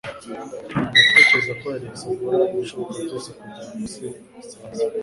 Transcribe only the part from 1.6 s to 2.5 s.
Alex akora